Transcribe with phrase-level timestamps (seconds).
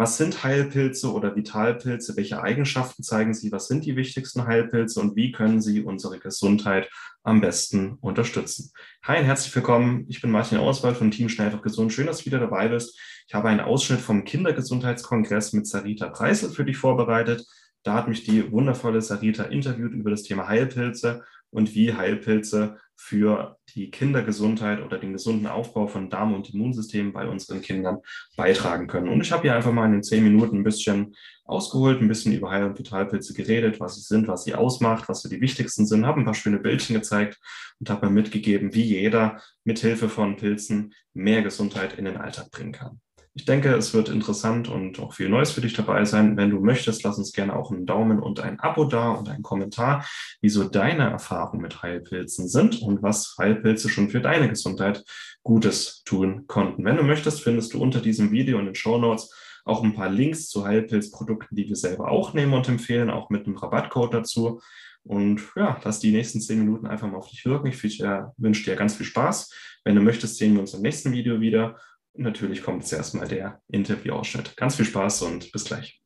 [0.00, 2.16] Was sind Heilpilze oder Vitalpilze?
[2.16, 3.50] Welche Eigenschaften zeigen sie?
[3.50, 6.88] Was sind die wichtigsten Heilpilze und wie können sie unsere Gesundheit
[7.24, 8.70] am besten unterstützen?
[9.02, 10.06] Hi und herzlich willkommen.
[10.08, 11.92] Ich bin Martin Auswald von Team Schnell einfach gesund.
[11.92, 12.96] Schön, dass du wieder dabei bist.
[13.26, 17.44] Ich habe einen Ausschnitt vom Kindergesundheitskongress mit Sarita Preisel für dich vorbereitet.
[17.82, 23.56] Da hat mich die wundervolle Sarita interviewt über das Thema Heilpilze und wie Heilpilze für
[23.74, 27.98] die Kindergesundheit oder den gesunden Aufbau von Darm- und Immunsystem bei unseren Kindern
[28.36, 29.08] beitragen können.
[29.08, 32.32] Und ich habe hier einfach mal in den zehn Minuten ein bisschen ausgeholt, ein bisschen
[32.32, 35.86] über Heil- und Vitalpilze geredet, was sie sind, was sie ausmacht, was so die wichtigsten
[35.86, 37.38] sind, habe ein paar schöne Bildchen gezeigt
[37.78, 42.72] und habe mir mitgegeben, wie jeder mithilfe von Pilzen mehr Gesundheit in den Alltag bringen
[42.72, 43.00] kann.
[43.38, 46.36] Ich denke, es wird interessant und auch viel Neues für dich dabei sein.
[46.36, 49.44] Wenn du möchtest, lass uns gerne auch einen Daumen und ein Abo da und einen
[49.44, 50.04] Kommentar,
[50.40, 55.04] wieso deine Erfahrungen mit Heilpilzen sind und was Heilpilze schon für deine Gesundheit
[55.44, 56.84] Gutes tun konnten.
[56.84, 59.32] Wenn du möchtest, findest du unter diesem Video in den Show Notes
[59.64, 63.46] auch ein paar Links zu Heilpilzprodukten, die wir selber auch nehmen und empfehlen, auch mit
[63.46, 64.60] einem Rabattcode dazu.
[65.04, 67.68] Und ja, lass die nächsten zehn Minuten einfach mal auf dich wirken.
[67.68, 69.54] Ich wünsche dir ganz viel Spaß.
[69.84, 71.76] Wenn du möchtest, sehen wir uns im nächsten Video wieder
[72.18, 74.56] natürlich kommt jetzt erstmal der Interviewausschnitt.
[74.56, 76.02] Ganz viel Spaß und bis gleich.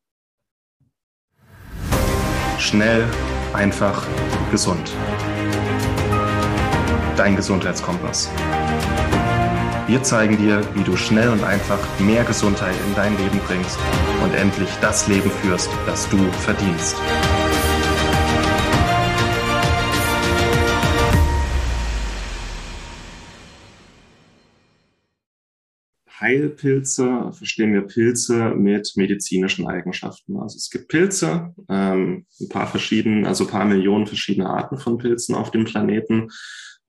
[2.59, 3.05] Schnell,
[3.53, 4.07] einfach,
[4.51, 4.93] gesund.
[7.17, 8.31] Dein Gesundheitskompass.
[9.89, 13.79] Wir zeigen dir, wie du schnell und einfach mehr Gesundheit in dein Leben bringst
[14.23, 16.97] und endlich das Leben führst, das du verdienst.
[26.23, 30.39] Heilpilze verstehen wir Pilze mit medizinischen Eigenschaften.
[30.39, 34.99] Also es gibt Pilze, ähm, ein paar verschiedene, also ein paar Millionen verschiedene Arten von
[34.99, 36.29] Pilzen auf dem Planeten.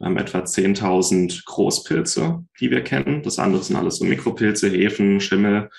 [0.01, 3.23] Haben etwa 10.000 Großpilze, die wir kennen.
[3.23, 5.69] Das andere sind alles so Mikropilze, Hefen, Schimmel.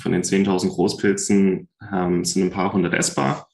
[0.00, 3.48] Von den 10.000 Großpilzen ähm, sind ein paar hundert essbar.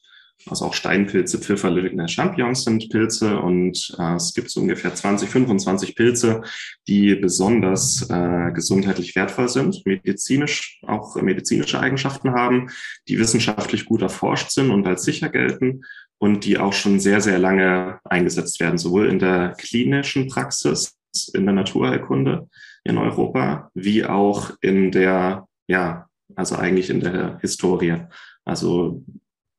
[0.47, 5.95] Also auch Steinpilze, Pfifferlinge, Champignons sind Pilze und äh, es gibt so ungefähr 20, 25
[5.95, 6.41] Pilze,
[6.87, 12.69] die besonders äh, gesundheitlich wertvoll sind, medizinisch auch medizinische Eigenschaften haben,
[13.07, 15.81] die wissenschaftlich gut erforscht sind und als sicher gelten
[16.19, 20.95] und die auch schon sehr, sehr lange eingesetzt werden, sowohl in der klinischen Praxis,
[21.33, 22.47] in der Naturheilkunde
[22.83, 27.97] in Europa, wie auch in der, ja, also eigentlich in der Historie.
[28.45, 29.03] Also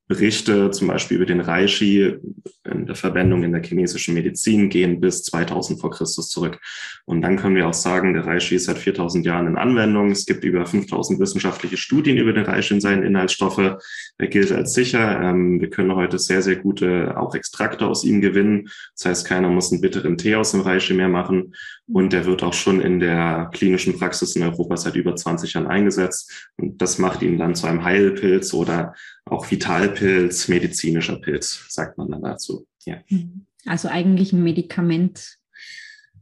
[0.08, 2.16] Berichte zum Beispiel über den Reishi
[2.64, 6.60] in der Verwendung in der chinesischen Medizin gehen bis 2000 vor Christus zurück.
[7.04, 10.10] Und dann können wir auch sagen, der Reishi ist seit 4000 Jahren in Anwendung.
[10.10, 13.76] Es gibt über 5000 wissenschaftliche Studien über den Reishi und seine Inhaltsstoffe.
[14.18, 15.20] Er gilt als sicher.
[15.22, 18.68] Ähm, wir können heute sehr, sehr gute auch Extrakte aus ihm gewinnen.
[18.94, 21.54] Das heißt, keiner muss einen bitteren Tee aus dem Reishi mehr machen.
[21.88, 25.68] Und der wird auch schon in der klinischen Praxis in Europa seit über 20 Jahren
[25.68, 26.50] eingesetzt.
[26.56, 32.10] Und das macht ihn dann zu einem Heilpilz oder auch Vitalpilz, medizinischer Pilz, sagt man
[32.10, 32.66] dann dazu.
[32.84, 32.96] Ja.
[33.08, 33.46] Mhm.
[33.66, 35.38] Also eigentlich ein Medikament.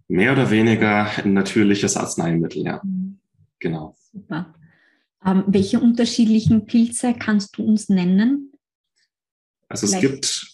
[0.06, 2.80] Mehr oder weniger ein natürliches Arzneimittel, ja.
[2.84, 3.18] Mhm.
[3.58, 3.96] Genau.
[4.12, 4.54] Super.
[5.24, 8.52] Ähm, welche unterschiedlichen Pilze kannst du uns nennen?
[9.68, 10.04] Also Vielleicht.
[10.04, 10.53] es gibt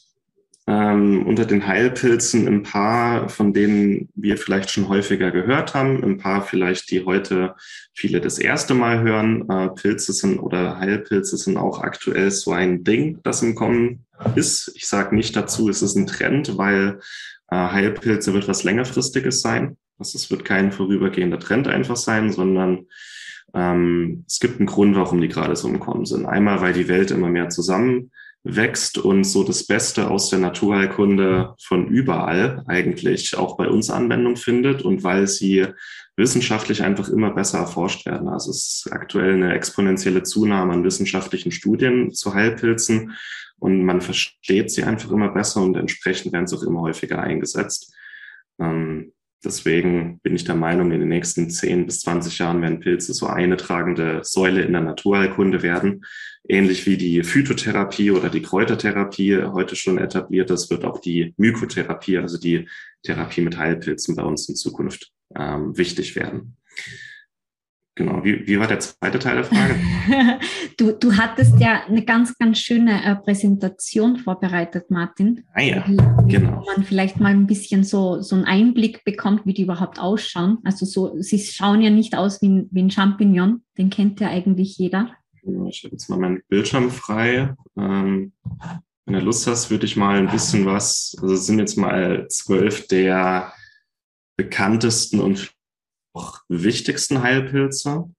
[0.71, 6.17] ähm, unter den Heilpilzen ein paar, von denen wir vielleicht schon häufiger gehört haben, ein
[6.17, 7.57] paar vielleicht, die heute
[7.93, 9.51] viele das erste Mal hören.
[9.51, 14.71] Äh, Pilze sind oder Heilpilze sind auch aktuell so ein Ding, das im Kommen ist.
[14.77, 17.01] Ich sage nicht dazu, es ist ein Trend, weil
[17.51, 19.77] äh, Heilpilze wird was längerfristiges sein.
[19.99, 22.87] Also es wird kein vorübergehender Trend einfach sein, sondern
[23.55, 26.27] ähm, es gibt einen Grund, warum die gerade so im Kommen sind.
[26.27, 31.55] Einmal, weil die Welt immer mehr zusammen wächst und so das Beste aus der Naturheilkunde
[31.63, 35.67] von überall eigentlich auch bei uns Anwendung findet und weil sie
[36.17, 38.29] wissenschaftlich einfach immer besser erforscht werden.
[38.29, 43.13] Also es ist aktuell eine exponentielle Zunahme an wissenschaftlichen Studien zu Heilpilzen
[43.59, 47.95] und man versteht sie einfach immer besser und entsprechend werden sie auch immer häufiger eingesetzt.
[48.59, 49.13] Ähm,
[49.45, 53.27] deswegen bin ich der Meinung, in den nächsten 10 bis 20 Jahren werden Pilze so
[53.27, 56.05] eine tragende Säule in der Naturheilkunde werden,
[56.49, 62.19] ähnlich wie die Phytotherapie oder die Kräutertherapie heute schon etabliert ist, wird auch die Mykotherapie,
[62.19, 62.69] also die
[63.03, 66.57] Therapie mit Heilpilzen bei uns in Zukunft ähm, wichtig werden.
[67.97, 69.75] Genau, wie, wie war der zweite Teil der Frage?
[70.77, 75.45] du, du hattest ja eine ganz, ganz schöne äh, Präsentation vorbereitet, Martin.
[75.53, 75.85] Ah ja,
[76.27, 76.61] genau.
[76.61, 80.59] Wo man vielleicht mal ein bisschen so, so einen Einblick bekommt, wie die überhaupt ausschauen.
[80.65, 84.79] Also so, sie schauen ja nicht aus wie wie ein Champignon, den kennt ja eigentlich
[84.79, 85.11] jeder.
[85.69, 87.55] Ich habe jetzt mal meinen Bildschirm frei.
[87.77, 88.33] Ähm,
[89.05, 92.29] wenn du Lust hast, würde ich mal ein bisschen was, also es sind jetzt mal
[92.29, 93.53] zwölf der
[94.37, 95.53] bekanntesten und
[96.49, 98.11] wichtigsten Heilpilze.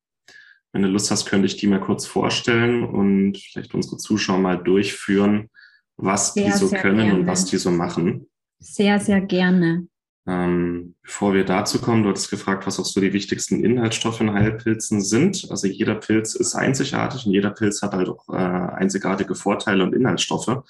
[0.74, 4.58] Wenn du Lust hast, könnte ich die mal kurz vorstellen und vielleicht unsere Zuschauer mal
[4.58, 5.50] durchführen,
[5.98, 7.14] was sehr, die so können gerne.
[7.16, 8.30] und was die so machen.
[8.60, 9.88] Sehr, sehr gerne.
[10.28, 14.32] Ähm, bevor wir dazu kommen, du hattest gefragt, was auch so die wichtigsten Inhaltsstoffe in
[14.32, 15.48] Heilpilzen sind.
[15.50, 19.94] Also jeder Pilz ist einzigartig und jeder Pilz hat halt auch äh, einzigartige Vorteile und
[19.94, 20.64] Inhaltsstoffe.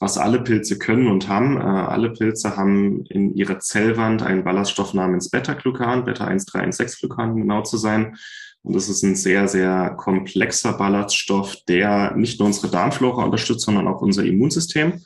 [0.00, 4.94] Was alle Pilze können und haben, äh, alle Pilze haben in ihrer Zellwand einen Ballaststoff
[4.94, 8.16] namens Beta-Glucan, Beta-1,3,1,6-Glucan, um genau zu sein.
[8.62, 13.88] Und das ist ein sehr, sehr komplexer Ballaststoff, der nicht nur unsere Darmflora unterstützt, sondern
[13.88, 15.02] auch unser Immunsystem.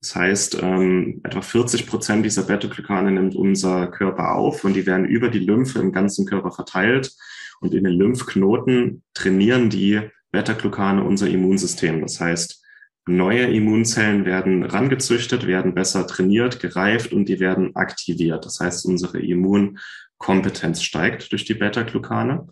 [0.00, 5.04] Das heißt, ähm, etwa 40 Prozent dieser Beta-Glykane nimmt unser Körper auf und die werden
[5.04, 7.12] über die Lymphe im ganzen Körper verteilt.
[7.60, 10.00] Und in den Lymphknoten trainieren die
[10.32, 12.00] Beta-Glykane unser Immunsystem.
[12.00, 12.61] Das heißt,
[13.06, 18.44] neue Immunzellen werden rangezüchtet, werden besser trainiert, gereift und die werden aktiviert.
[18.44, 22.46] Das heißt, unsere Immunkompetenz steigt durch die Beta-Glykane.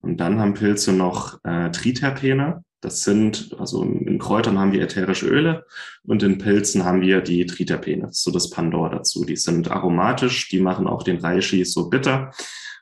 [0.00, 2.64] Und dann haben Pilze noch äh, Triterpene.
[2.80, 5.64] Das sind, also in Kräutern haben wir ätherische Öle
[6.02, 9.24] und in Pilzen haben wir die Triterpene, so das Pandor dazu.
[9.24, 12.32] Die sind aromatisch, die machen auch den Reishi so bitter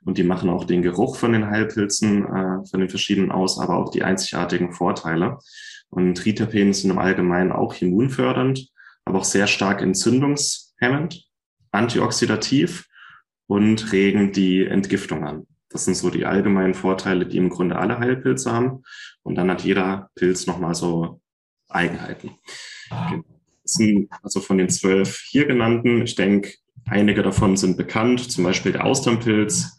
[0.04, 3.76] und die machen auch den Geruch von den Heilpilzen, äh, von den verschiedenen aus, aber
[3.76, 5.38] auch die einzigartigen Vorteile.
[5.90, 8.68] Und Triterpene sind im Allgemeinen auch immunfördernd,
[9.04, 11.24] aber auch sehr stark entzündungshemmend,
[11.72, 12.86] antioxidativ
[13.46, 15.46] und regen die Entgiftung an.
[15.68, 18.82] Das sind so die allgemeinen Vorteile, die im Grunde alle Heilpilze haben.
[19.22, 21.20] Und dann hat jeder Pilz nochmal so
[21.68, 22.32] Eigenheiten.
[23.64, 26.54] Sind also von den zwölf hier genannten, ich denke,
[26.86, 29.78] einige davon sind bekannt, zum Beispiel der Austernpilz,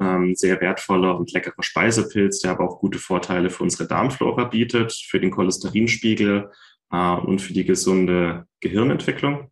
[0.00, 4.92] ähm, sehr wertvoller und leckerer Speisepilz, der aber auch gute Vorteile für unsere Darmflora bietet,
[4.92, 6.50] für den Cholesterinspiegel
[6.90, 9.50] äh, und für die gesunde Gehirnentwicklung.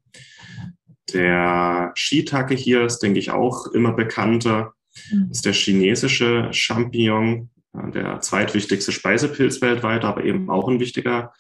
[1.13, 4.73] Der Shiitake hier ist, denke ich, auch immer bekannter.
[5.11, 5.29] Mhm.
[5.31, 11.33] ist der chinesische Champignon, äh, der zweitwichtigste Speisepilz weltweit, aber eben auch ein wichtiger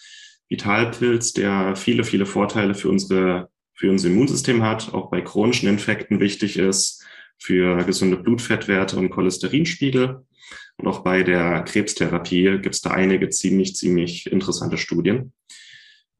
[0.48, 6.20] Vitalpilz, der viele, viele Vorteile für unsere, für unser Immunsystem hat, auch bei chronischen Infekten
[6.20, 6.97] wichtig ist,
[7.38, 10.24] für gesunde Blutfettwerte und Cholesterinspiegel.
[10.76, 15.32] Und auch bei der Krebstherapie gibt es da einige ziemlich, ziemlich interessante Studien.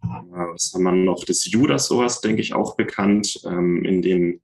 [0.03, 1.25] Äh, was haben wir noch?
[1.25, 3.41] Das Judas-Oas, denke ich, auch bekannt.
[3.45, 4.41] Ähm, in den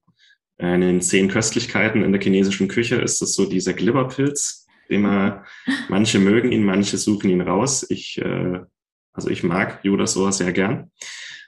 [0.56, 5.44] in den zehn Köstlichkeiten in der chinesischen Küche ist es so dieser Glibberpilz, den man,
[5.88, 7.84] manche mögen ihn, manche suchen ihn raus.
[7.88, 8.60] Ich, äh,
[9.12, 10.92] also ich mag Judasohr sehr gern.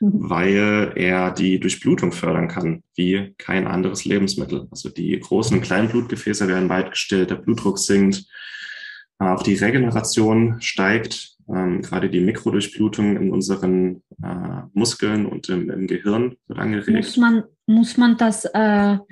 [0.01, 4.69] Weil er die Durchblutung fördern kann, wie kein anderes Lebensmittel.
[4.71, 8.27] Also die großen und kleinen Blutgefäße werden weit gestillt, der Blutdruck sinkt,
[9.19, 15.87] auch die Regeneration steigt ähm, gerade die Mikrodurchblutung in unseren äh, Muskeln und im, im,
[15.87, 16.91] Gehirn wird angeregt.
[16.91, 18.59] Muss man, muss man das äh,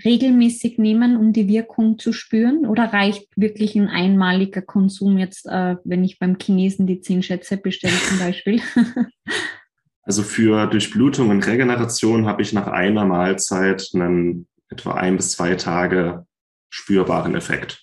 [0.05, 2.67] regelmäßig nehmen, um die Wirkung zu spüren?
[2.67, 7.57] Oder reicht wirklich ein einmaliger Konsum jetzt, äh, wenn ich beim Chinesen die zehn Schätze
[7.57, 8.61] bestelle zum Beispiel?
[10.05, 15.55] also für Durchblutung und Regeneration habe ich nach einer Mahlzeit einen etwa ein bis zwei
[15.55, 16.27] Tage
[16.69, 17.81] spürbaren Effekt.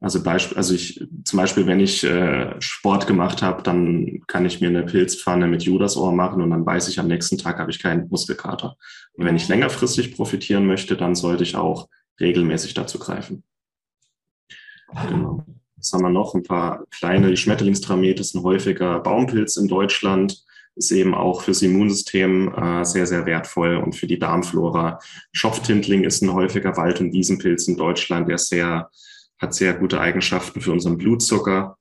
[0.00, 4.60] Also, Beispiel, also ich, zum Beispiel, wenn ich äh, Sport gemacht habe, dann kann ich
[4.60, 7.78] mir eine Pilzpfanne mit Judasohr machen und dann weiß ich, am nächsten Tag habe ich
[7.78, 8.76] keinen Muskelkater.
[9.14, 11.88] Und wenn ich längerfristig profitieren möchte, dann sollte ich auch
[12.20, 13.44] regelmäßig dazu greifen.
[15.08, 15.44] Genau.
[15.76, 16.34] Was haben wir noch?
[16.34, 20.44] Ein paar kleine, Schmetterlingstramete ist ein häufiger Baumpilz in Deutschland,
[20.76, 24.98] ist eben auch fürs Immunsystem äh, sehr, sehr wertvoll und für die Darmflora.
[25.32, 28.90] Schopftintling ist ein häufiger Wald- und Wiesenpilz in Deutschland, der sehr
[29.38, 31.76] hat sehr gute Eigenschaften für unseren Blutzucker.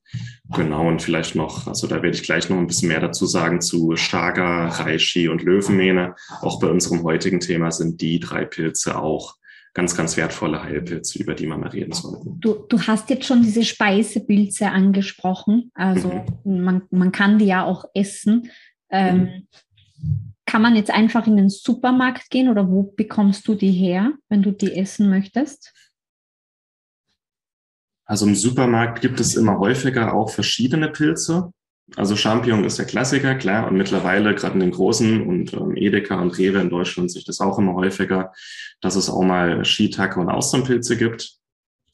[0.55, 3.61] Genau, und vielleicht noch, also da werde ich gleich noch ein bisschen mehr dazu sagen
[3.61, 6.15] zu Chaga, Reishi und Löwenmähne.
[6.41, 9.35] Auch bei unserem heutigen Thema sind die drei Pilze auch
[9.73, 12.25] ganz, ganz wertvolle Heilpilze, über die man mal reden sollte.
[12.39, 15.71] Du, du hast jetzt schon diese Speisepilze angesprochen.
[15.73, 16.63] Also mhm.
[16.63, 18.51] man, man kann die ja auch essen.
[18.93, 19.47] Ähm.
[20.45, 24.43] Kann man jetzt einfach in den Supermarkt gehen oder wo bekommst du die her, wenn
[24.43, 25.73] du die essen möchtest?
[28.05, 31.51] Also im Supermarkt gibt es immer häufiger auch verschiedene Pilze.
[31.95, 33.67] Also Champignon ist der Klassiker, klar.
[33.67, 37.39] Und mittlerweile, gerade in den großen und ähm, Edeka und Rewe in Deutschland, sich das
[37.39, 38.31] auch immer häufiger,
[38.81, 41.37] dass es auch mal Shiitake und Austernpilze gibt.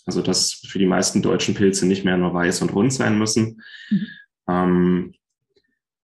[0.05, 3.61] Also dass für die meisten deutschen Pilze nicht mehr nur weiß und rund sein müssen.
[3.89, 4.07] Mhm.
[4.49, 5.13] Ähm,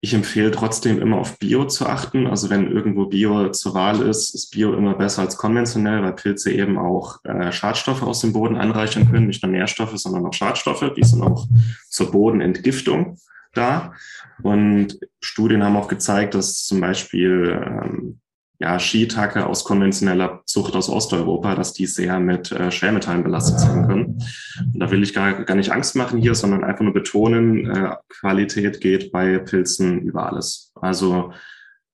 [0.03, 2.25] ich empfehle trotzdem immer auf Bio zu achten.
[2.25, 6.51] Also wenn irgendwo Bio zur Wahl ist, ist Bio immer besser als konventionell, weil Pilze
[6.51, 9.27] eben auch äh, Schadstoffe aus dem Boden anreichern können.
[9.27, 10.91] Nicht nur Nährstoffe, sondern auch Schadstoffe.
[10.97, 11.47] Die sind auch
[11.87, 13.19] zur Bodenentgiftung
[13.53, 13.93] da.
[14.41, 18.20] Und Studien haben auch gezeigt, dass zum Beispiel ähm,
[18.61, 23.87] ja, Skitacke aus konventioneller Zucht aus Osteuropa, dass die sehr mit äh, Schwermetallen belastet sein
[23.87, 24.05] können.
[24.73, 27.95] Und da will ich gar, gar nicht Angst machen hier, sondern einfach nur betonen, äh,
[28.07, 30.71] Qualität geht bei Pilzen über alles.
[30.75, 31.33] Also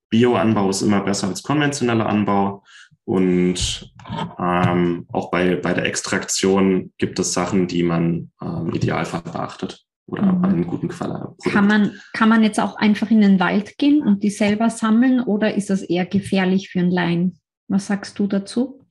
[0.09, 2.63] Bioanbau ist immer besser als konventioneller Anbau.
[3.05, 3.93] Und
[4.37, 10.23] ähm, auch bei, bei der Extraktion gibt es Sachen, die man ähm, Idealfall beachtet oder
[10.23, 10.45] mhm.
[10.45, 11.35] einen guten Qual.
[11.43, 15.21] Kann man, kann man jetzt auch einfach in den Wald gehen und die selber sammeln
[15.21, 17.39] oder ist das eher gefährlich für einen Laien?
[17.67, 18.81] Was sagst du dazu?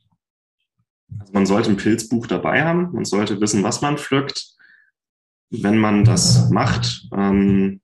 [1.18, 4.54] Also man sollte ein Pilzbuch dabei haben, man sollte wissen, was man pflückt.
[5.50, 7.80] Wenn man das macht, ähm,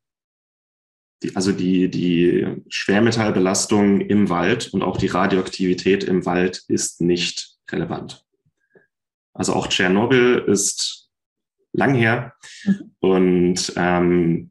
[1.22, 7.56] die, also die, die Schwermetallbelastung im Wald und auch die Radioaktivität im Wald ist nicht
[7.70, 8.26] relevant.
[9.32, 11.01] Also auch Tschernobyl ist
[11.72, 12.90] lang her mhm.
[13.00, 14.50] und ähm,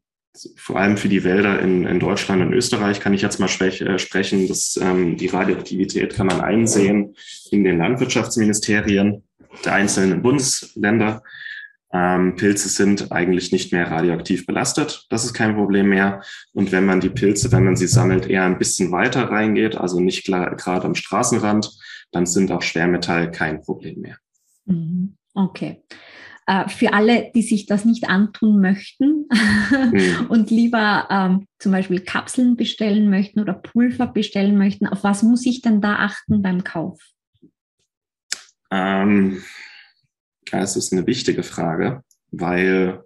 [0.55, 3.81] vor allem für die Wälder in, in Deutschland und Österreich kann ich jetzt mal sprech,
[3.81, 7.15] äh, sprechen, dass ähm, die Radioaktivität kann man einsehen
[7.51, 9.23] in den Landwirtschaftsministerien
[9.65, 11.21] der einzelnen Bundesländer.
[11.93, 15.05] Ähm, Pilze sind eigentlich nicht mehr radioaktiv belastet.
[15.09, 16.23] Das ist kein Problem mehr.
[16.53, 19.99] Und wenn man die Pilze, wenn man sie sammelt, eher ein bisschen weiter reingeht, also
[19.99, 21.69] nicht gerade am Straßenrand,
[22.11, 24.17] dann sind auch Schwermetall kein Problem mehr.
[24.65, 25.17] Mhm.
[25.33, 25.83] Okay.
[26.47, 29.27] Äh, für alle, die sich das nicht antun möchten
[29.91, 30.25] mhm.
[30.29, 35.45] und lieber ähm, zum Beispiel Kapseln bestellen möchten oder Pulver bestellen möchten, auf was muss
[35.45, 36.99] ich denn da achten beim Kauf?
[38.71, 39.43] Ähm,
[40.49, 43.03] das ist eine wichtige Frage, weil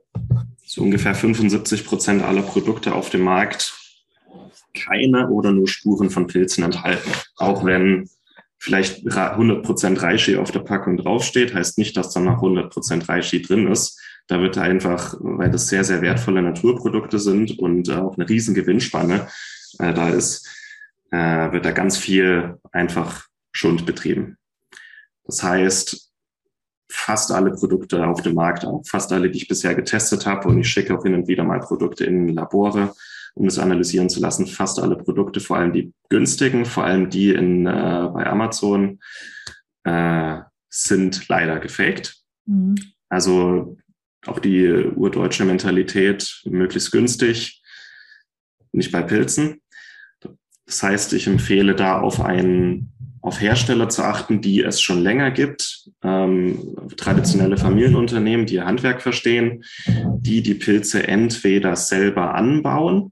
[0.66, 3.74] so ungefähr 75 Prozent aller Produkte auf dem Markt
[4.74, 7.12] keine oder nur Spuren von Pilzen enthalten.
[7.38, 8.10] Auch wenn
[8.66, 13.08] vielleicht 100 Prozent Reishi auf der Packung draufsteht, heißt nicht, dass da noch 100 Prozent
[13.08, 14.02] Reishi drin ist.
[14.26, 18.56] Da wird einfach, weil das sehr, sehr wertvolle Naturprodukte sind und äh, auch eine riesen
[18.56, 19.28] Gewinnspanne
[19.78, 20.50] äh, da ist,
[21.12, 24.38] äh, wird da ganz viel einfach Schund betrieben.
[25.26, 26.12] Das heißt,
[26.90, 30.48] fast alle Produkte auf dem Markt, auch fast alle, die ich bisher getestet habe.
[30.48, 32.96] Und ich schicke auch hin und wieder mal Produkte in Labore,
[33.36, 34.48] um es analysieren zu lassen.
[34.48, 39.00] Fast alle Produkte, vor allem die günstigen, vor allem die in, äh, bei Amazon,
[39.84, 40.40] äh,
[40.70, 42.16] sind leider gefaked.
[42.46, 42.76] Mhm.
[43.10, 43.78] Also
[44.26, 47.62] auch die urdeutsche Mentalität, möglichst günstig,
[48.72, 49.62] nicht bei Pilzen.
[50.66, 55.32] Das heißt, ich empfehle da auf einen auf Hersteller zu achten, die es schon länger
[55.32, 59.64] gibt, ähm, traditionelle Familienunternehmen, die ihr Handwerk verstehen,
[60.20, 63.12] die die Pilze entweder selber anbauen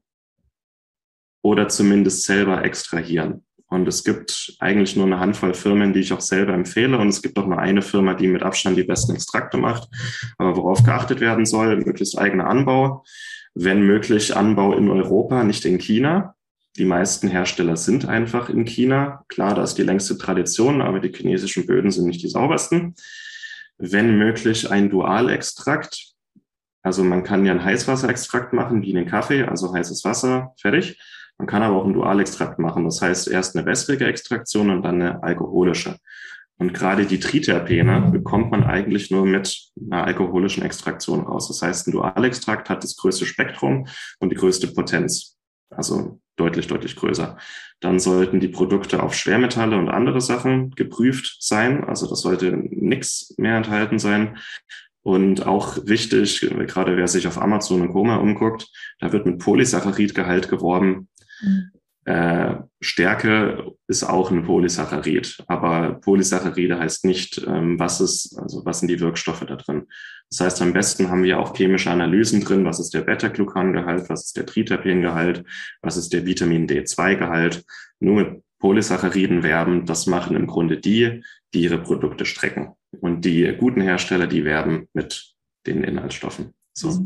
[1.43, 3.43] oder zumindest selber extrahieren.
[3.67, 6.97] Und es gibt eigentlich nur eine Handvoll Firmen, die ich auch selber empfehle.
[6.97, 9.89] Und es gibt auch nur eine Firma, die mit Abstand die besten Extrakte macht.
[10.37, 13.03] Aber worauf geachtet werden soll, möglichst eigener Anbau.
[13.55, 16.35] Wenn möglich, Anbau in Europa, nicht in China.
[16.77, 19.25] Die meisten Hersteller sind einfach in China.
[19.27, 22.95] Klar, da ist die längste Tradition, aber die chinesischen Böden sind nicht die saubersten.
[23.77, 26.13] Wenn möglich, ein Dualextrakt.
[26.83, 30.99] Also man kann ja einen Heißwasserextrakt machen, wie in den Kaffee, also heißes Wasser, fertig.
[31.43, 32.85] Man kann aber auch einen Dualextrakt machen.
[32.85, 35.97] Das heißt, erst eine wässrige Extraktion und dann eine alkoholische.
[36.57, 41.49] Und gerade die Triterpene bekommt man eigentlich nur mit einer alkoholischen Extraktion raus.
[41.49, 43.87] Das heißt, ein Dualextrakt hat das größte Spektrum
[44.19, 45.37] und die größte Potenz.
[45.69, 47.35] Also deutlich, deutlich größer.
[47.81, 51.83] Dann sollten die Produkte auf Schwermetalle und andere Sachen geprüft sein.
[51.83, 54.37] Also das sollte nichts mehr enthalten sein.
[55.03, 58.69] Und auch wichtig, gerade wer sich auf Amazon und Koma umguckt,
[58.99, 61.09] da wird mit Polysaccharidgehalt geworben.
[61.43, 61.71] Mhm.
[62.05, 68.79] Äh, Stärke ist auch ein Polysaccharid, aber Polysaccharide heißt nicht, ähm, was ist, also was
[68.79, 69.87] sind die Wirkstoffe da drin.
[70.29, 74.25] Das heißt, am besten haben wir auch chemische Analysen drin, was ist der Beta-Glucan-Gehalt, was
[74.25, 75.45] ist der Triterpen-Gehalt,
[75.81, 77.63] was ist der Vitamin D2-Gehalt.
[78.01, 81.23] Nur mit Polysacchariden werben, das machen im Grunde die,
[81.53, 82.73] die ihre Produkte strecken.
[82.99, 85.33] Und die guten Hersteller, die werben mit
[85.65, 86.53] den Inhaltsstoffen.
[86.73, 86.91] So.
[86.91, 87.05] Mhm.